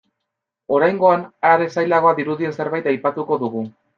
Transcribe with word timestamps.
Oraingoan, 0.77 1.25
are 1.51 1.67
zailagoa 1.75 2.15
dirudien 2.21 2.57
zerbait 2.63 2.91
aipatuko 2.93 3.41
dugu. 3.47 3.65